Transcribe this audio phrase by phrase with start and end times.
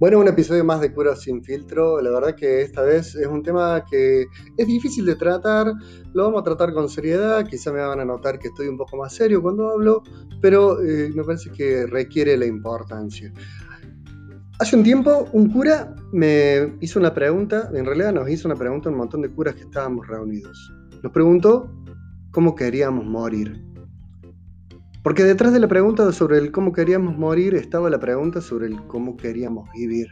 [0.00, 2.00] Bueno, un episodio más de Cura sin filtro.
[2.00, 4.26] La verdad que esta vez es un tema que
[4.56, 5.72] es difícil de tratar.
[6.12, 7.46] Lo vamos a tratar con seriedad.
[7.46, 10.02] Quizá me van a notar que estoy un poco más serio cuando hablo,
[10.42, 13.32] pero eh, me parece que requiere la importancia.
[14.58, 18.88] Hace un tiempo un cura me hizo una pregunta, en realidad nos hizo una pregunta
[18.88, 20.72] a un montón de curas que estábamos reunidos.
[21.04, 21.70] Nos preguntó
[22.32, 23.73] cómo queríamos morir.
[25.04, 28.86] Porque detrás de la pregunta sobre el cómo queríamos morir estaba la pregunta sobre el
[28.86, 30.08] cómo queríamos vivir.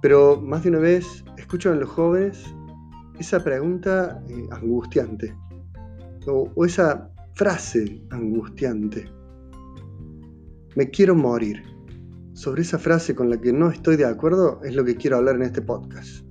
[0.00, 2.40] Pero más de una vez escucho en los jóvenes
[3.18, 5.36] esa pregunta eh, angustiante
[6.28, 9.10] o esa frase angustiante.
[10.76, 11.64] Me quiero morir.
[12.34, 15.34] Sobre esa frase con la que no estoy de acuerdo es lo que quiero hablar
[15.34, 16.24] en este podcast.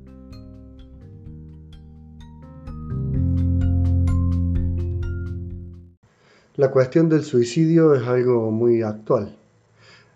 [6.62, 9.36] La cuestión del suicidio es algo muy actual.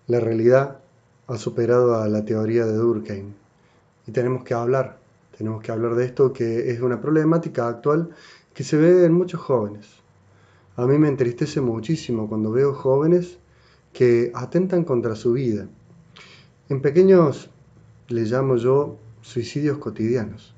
[0.05, 0.77] La realidad
[1.25, 3.33] ha superado a la teoría de Durkheim
[4.05, 4.99] y tenemos que hablar,
[5.35, 8.11] tenemos que hablar de esto que es una problemática actual
[8.53, 9.87] que se ve en muchos jóvenes.
[10.75, 13.39] A mí me entristece muchísimo cuando veo jóvenes
[13.91, 15.67] que atentan contra su vida.
[16.69, 17.49] En pequeños
[18.07, 20.53] le llamo yo suicidios cotidianos.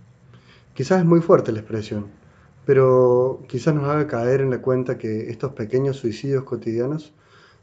[0.74, 2.08] Quizás es muy fuerte la expresión,
[2.68, 7.14] pero quizás nos haga caer en la cuenta que estos pequeños suicidios cotidianos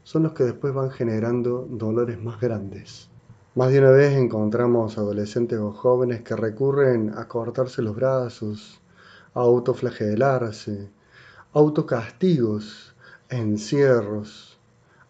[0.01, 3.07] son los que después van generando dolores más grandes.
[3.53, 8.81] Más de una vez encontramos adolescentes o jóvenes que recurren a cortarse los brazos,
[9.35, 10.89] a autoflagelarse,
[11.53, 12.95] autocastigos,
[13.29, 14.57] encierros,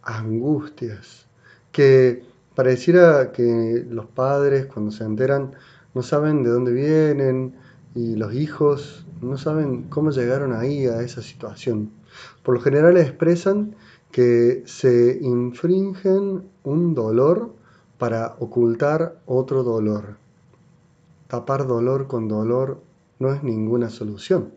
[0.04, 1.26] angustias,
[1.72, 2.22] que
[2.54, 5.54] pareciera que los padres cuando se enteran
[5.94, 7.56] no saben de dónde vienen
[7.96, 11.92] y los hijos no saben cómo llegaron ahí a esa situación.
[12.44, 13.76] Por lo general expresan
[14.12, 17.52] que se infringen un dolor
[17.98, 20.18] para ocultar otro dolor.
[21.28, 22.82] Tapar dolor con dolor
[23.20, 24.52] no es ninguna solución.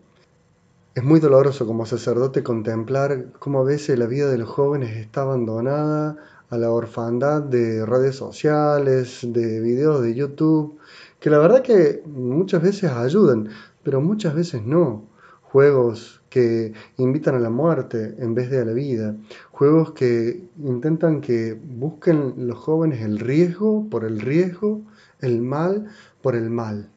[0.94, 5.22] Es muy doloroso como sacerdote contemplar cómo a veces la vida de los jóvenes está
[5.22, 6.16] abandonada
[6.50, 10.78] a la orfandad de redes sociales, de videos de YouTube,
[11.20, 13.50] que la verdad que muchas veces ayudan,
[13.83, 15.06] pero muchas veces no.
[15.43, 19.16] Juegos que invitan a la muerte en vez de a la vida.
[19.50, 24.83] Juegos que intentan que busquen los jóvenes el riesgo por el riesgo,
[25.21, 25.87] el mal
[26.21, 26.91] por el mal.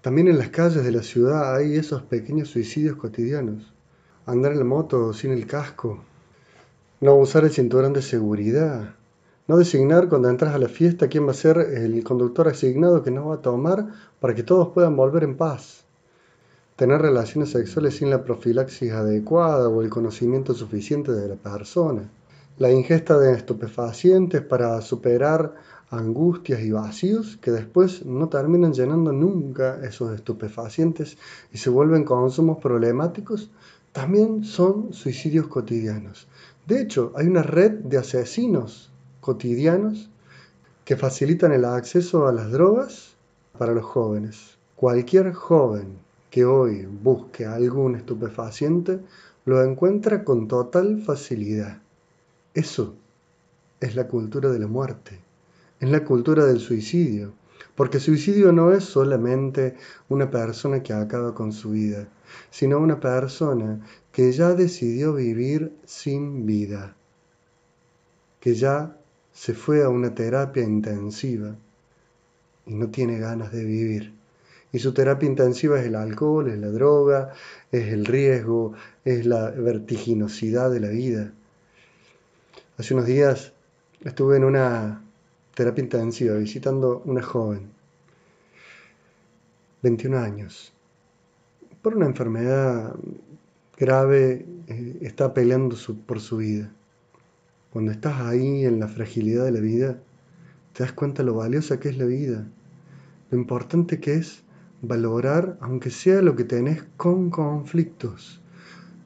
[0.00, 3.72] También en las calles de la ciudad hay esos pequeños suicidios cotidianos.
[4.26, 6.02] Andar en la moto sin el casco.
[7.00, 8.94] No usar el cinturón de seguridad.
[9.50, 13.10] No designar cuando entras a la fiesta quién va a ser el conductor asignado que
[13.10, 13.84] nos va a tomar
[14.20, 15.82] para que todos puedan volver en paz.
[16.76, 22.08] Tener relaciones sexuales sin la profilaxis adecuada o el conocimiento suficiente de la persona.
[22.58, 25.56] La ingesta de estupefacientes para superar
[25.90, 31.18] angustias y vacíos que después no terminan llenando nunca esos estupefacientes
[31.52, 33.50] y se vuelven consumos problemáticos,
[33.90, 36.28] también son suicidios cotidianos.
[36.68, 38.89] De hecho, hay una red de asesinos
[39.20, 40.10] cotidianos
[40.84, 43.16] que facilitan el acceso a las drogas
[43.58, 44.58] para los jóvenes.
[44.76, 45.98] Cualquier joven
[46.30, 49.00] que hoy busque algún estupefaciente
[49.44, 51.78] lo encuentra con total facilidad.
[52.54, 52.94] Eso
[53.80, 55.20] es la cultura de la muerte,
[55.80, 57.32] es la cultura del suicidio,
[57.74, 59.76] porque suicidio no es solamente
[60.08, 62.08] una persona que acaba con su vida,
[62.50, 63.80] sino una persona
[64.12, 66.94] que ya decidió vivir sin vida,
[68.40, 68.96] que ya
[69.40, 71.56] se fue a una terapia intensiva
[72.66, 74.12] y no tiene ganas de vivir.
[74.70, 77.32] Y su terapia intensiva es el alcohol, es la droga,
[77.72, 81.32] es el riesgo, es la vertiginosidad de la vida.
[82.76, 83.54] Hace unos días
[84.04, 85.02] estuve en una
[85.54, 87.70] terapia intensiva visitando una joven,
[89.80, 90.74] 21 años,
[91.80, 92.94] por una enfermedad
[93.78, 96.70] grave, eh, está peleando por su vida.
[97.72, 99.98] Cuando estás ahí en la fragilidad de la vida,
[100.72, 102.48] te das cuenta lo valiosa que es la vida,
[103.30, 104.42] lo importante que es
[104.82, 108.40] valorar, aunque sea lo que tenés, con conflictos,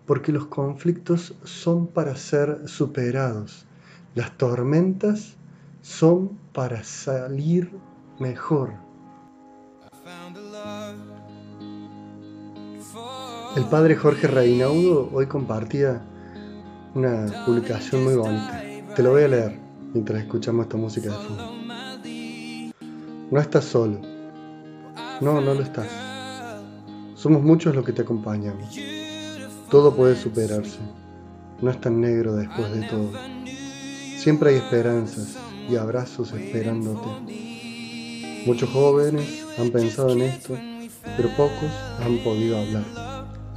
[0.07, 3.67] porque los conflictos son para ser superados,
[4.15, 5.37] las tormentas
[5.83, 7.71] son para salir
[8.19, 8.71] mejor.
[13.57, 16.03] El padre Jorge Reinaudo hoy compartía
[16.95, 18.63] una publicación muy bonita.
[18.95, 19.59] Te lo voy a leer
[19.93, 21.53] mientras escuchamos esta música de fondo.
[23.31, 24.01] No estás solo.
[25.21, 25.89] No, no lo estás.
[27.15, 28.79] Somos muchos los que te acompañamos.
[29.71, 30.79] Todo puede superarse.
[31.61, 33.11] No es tan negro después de todo.
[34.17, 35.37] Siempre hay esperanzas
[35.69, 37.09] y abrazos esperándote.
[38.47, 40.57] Muchos jóvenes han pensado en esto,
[41.17, 41.71] pero pocos
[42.01, 42.85] han podido hablar.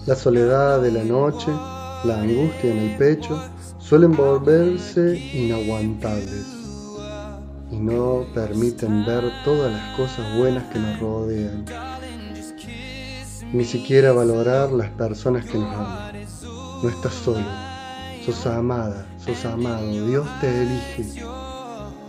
[0.06, 1.52] La soledad de la noche,
[2.04, 3.42] la angustia en el pecho,
[3.80, 6.46] suelen volverse inaguantables
[7.72, 11.66] y no permiten ver todas las cosas buenas que nos rodean.
[13.54, 16.26] Ni siquiera valorar las personas que nos aman.
[16.84, 17.46] No estás solo,
[18.26, 21.04] sos amada, sos amado, Dios te elige.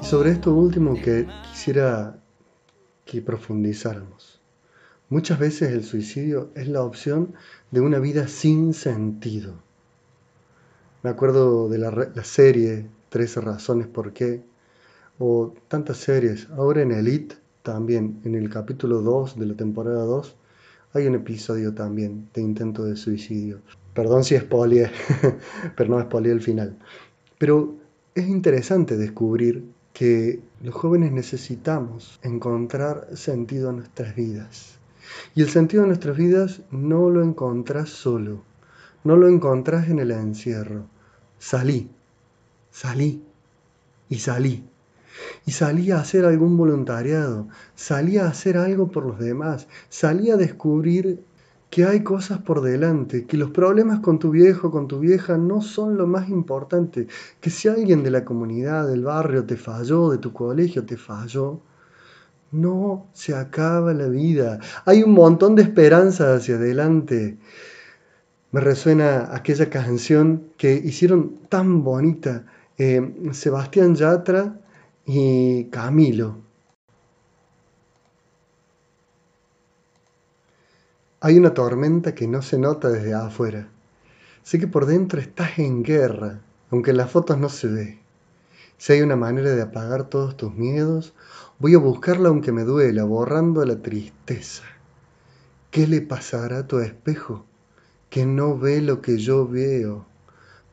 [0.03, 2.19] Y sobre esto último que quisiera
[3.05, 4.41] que profundizáramos.
[5.09, 7.35] Muchas veces el suicidio es la opción
[7.71, 9.68] de una vida sin sentido.
[11.01, 14.43] Me acuerdo de la, serie 13 razones por qué,
[15.21, 16.49] o tantas series.
[16.51, 20.37] Ahora en Elite también, en el capítulo 2 de la temporada 2,
[20.95, 23.61] hay un episodio también de intento de suicidio.
[23.95, 24.91] Perdón si spoileé,
[25.77, 26.77] pero no spoileé el final.
[27.39, 27.77] Pero
[28.17, 29.63] es interesante descubrir
[29.93, 34.79] que los jóvenes necesitamos encontrar sentido en nuestras vidas.
[35.37, 38.43] Y el sentido de nuestras vidas no lo encontrás solo,
[39.05, 40.87] no lo encontrás en el encierro.
[41.39, 41.91] Salí,
[42.71, 43.23] salí
[44.09, 44.69] y salí
[45.47, 50.37] y salía a hacer algún voluntariado, salía a hacer algo por los demás, salía a
[50.37, 51.21] descubrir
[51.71, 55.61] que hay cosas por delante, que los problemas con tu viejo, con tu vieja no
[55.61, 57.09] son lo más importante,
[57.41, 61.61] que si alguien de la comunidad, del barrio te falló, de tu colegio te falló,
[62.51, 64.59] no se acaba la vida.
[64.87, 67.37] Hay un montón de esperanza hacia adelante.
[68.51, 72.47] Me resuena aquella canción que hicieron tan bonita
[72.79, 74.59] eh, Sebastián Yatra
[75.05, 76.39] y Camilo.
[81.21, 83.69] Hay una tormenta que no se nota desde afuera.
[84.43, 86.41] Sé que por dentro estás en guerra,
[86.71, 87.99] aunque en las fotos no se ve.
[88.79, 91.13] Si hay una manera de apagar todos tus miedos,
[91.59, 94.63] voy a buscarla aunque me duela, borrando la tristeza.
[95.71, 97.48] ¿Qué le pasará a tu espejo
[98.11, 100.07] que no ve lo que yo veo?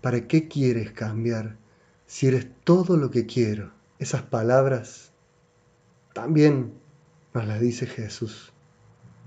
[0.02, 1.58] ¿Para qué quieres cambiar
[2.06, 3.72] si eres todo lo que quiero?
[4.00, 5.12] Esas palabras
[6.14, 6.74] también
[7.34, 8.54] nos las dice Jesús.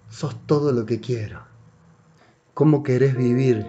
[0.08, 1.40] Sos todo lo que quiero.
[2.54, 3.66] ¿Cómo querés vivir?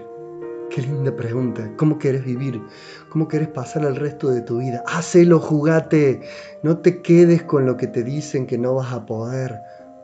[0.69, 1.73] Qué linda pregunta.
[1.77, 2.61] ¿Cómo querés vivir?
[3.09, 4.83] ¿Cómo querés pasar el resto de tu vida?
[4.87, 6.21] Hacelo, jugate.
[6.63, 9.59] No te quedes con lo que te dicen que no vas a poder.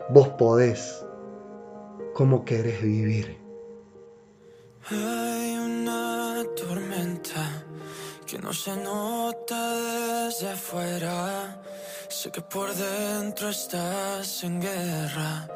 [0.10, 1.06] Vos podés.
[2.14, 3.44] ¿Cómo querés vivir?
[4.88, 7.64] Hay una tormenta
[8.28, 9.74] que no se nota
[10.28, 11.60] desde afuera.
[12.08, 15.48] Sé que por dentro estás en guerra,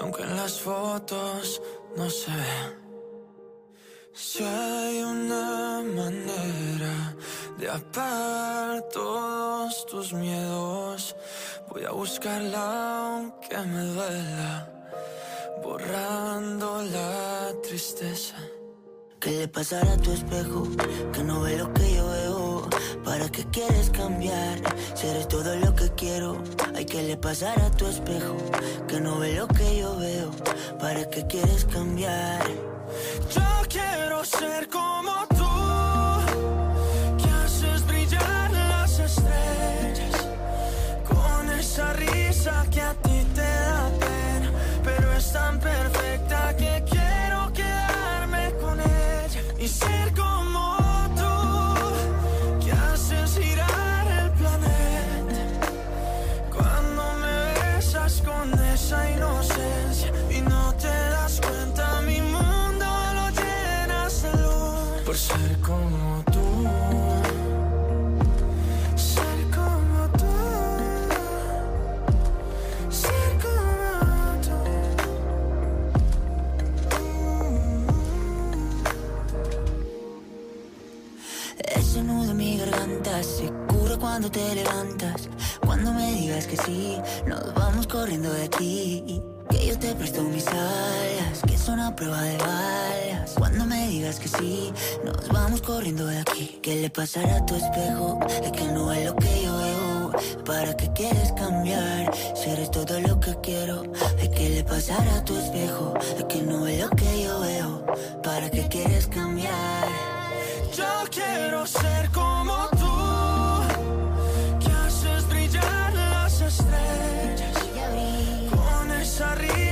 [0.00, 1.60] aunque en las fotos
[1.94, 2.80] no se ve.
[4.14, 7.14] Si hay una manera
[7.58, 11.14] de apagar todos tus miedos,
[11.68, 14.72] voy a buscarla aunque me duela,
[15.62, 18.36] borrando la tristeza.
[19.20, 20.66] ¿Qué le pasará a tu espejo?
[21.12, 22.68] Que no ve lo que yo veo.
[23.04, 24.58] ¿Para qué quieres cambiar?
[24.94, 26.42] Si todo lo que quiero.
[26.74, 28.38] Hay que le pasar a tu espejo.
[28.88, 30.30] Que no ve lo que yo veo.
[30.78, 32.40] ¿Para qué quieres cambiar?
[33.34, 35.29] Yo quiero ser como tú.
[58.90, 65.02] Esa inocencia y no te das cuenta, mi mundo lo llenas de luz.
[65.06, 66.66] Por ser como tú.
[68.96, 70.32] Ser como tú.
[72.90, 74.58] Ser como tú.
[81.76, 83.52] Ese nudo en mi garganta se
[84.00, 85.28] cuando te levantas.
[85.64, 89.22] Cuando me digas que sí, nos vamos corriendo de aquí.
[89.50, 93.32] Que yo te presto mis alas, que es una prueba de balas.
[93.36, 94.72] Cuando me digas que sí,
[95.04, 96.58] nos vamos corriendo de aquí.
[96.62, 98.18] ¿Qué le pasará a tu espejo?
[98.42, 100.12] Es que no es lo que yo veo.
[100.46, 102.10] ¿Para qué quieres cambiar?
[102.34, 103.82] Si eres todo lo que quiero.
[104.18, 105.94] Es que le pasará a tu espejo?
[106.16, 107.84] Es que no es lo que yo veo.
[108.22, 109.88] ¿Para qué quieres cambiar?
[110.76, 112.79] Yo quiero ser como tú,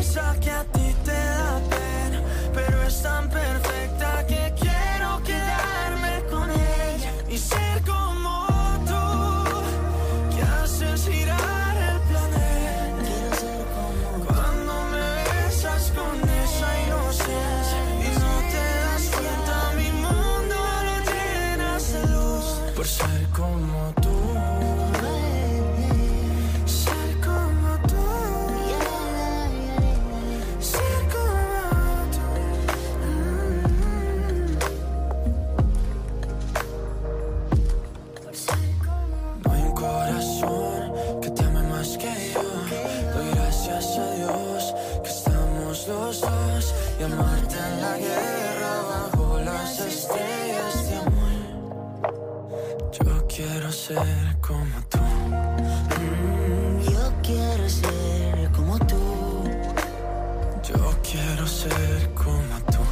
[0.08, 0.77] esa risa
[53.88, 54.98] ser como tú.
[55.98, 58.96] Mm, Yo quiero ser como tú.
[60.62, 62.84] Yo quiero ser como tú.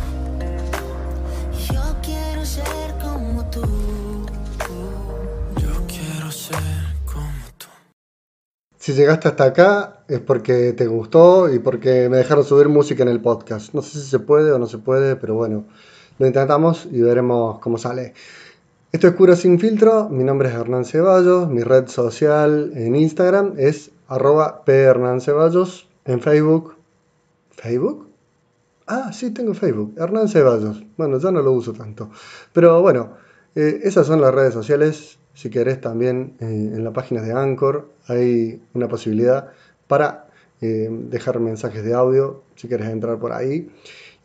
[1.70, 3.62] Yo quiero ser como tú.
[5.60, 6.56] Yo quiero ser
[7.04, 7.66] como tú.
[8.78, 13.10] Si llegaste hasta acá es porque te gustó y porque me dejaron subir música en
[13.10, 13.74] el podcast.
[13.74, 15.66] No sé si se puede o no se puede, pero bueno,
[16.18, 18.14] lo intentamos y veremos cómo sale.
[18.92, 23.54] Esto es Cura Sin Filtro, mi nombre es Hernán Ceballos, mi red social en Instagram
[23.58, 26.76] es arroba Ceballos, en Facebook.
[27.50, 28.08] ¿Facebook?
[28.86, 30.84] Ah, sí, tengo Facebook, Hernán Ceballos.
[30.96, 32.10] Bueno, ya no lo uso tanto.
[32.52, 33.14] Pero bueno,
[33.56, 35.18] eh, esas son las redes sociales.
[35.34, 39.50] Si querés también eh, en la página de Anchor hay una posibilidad
[39.88, 40.28] para
[40.60, 43.68] eh, dejar mensajes de audio si querés entrar por ahí.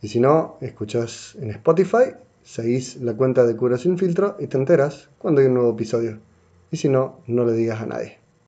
[0.00, 4.56] Y si no, escuchás en Spotify, seguís la cuenta de Cura Sin Filtro y te
[4.56, 6.20] enteras cuando hay un nuevo episodio.
[6.70, 8.21] Y si no, no le digas a nadie.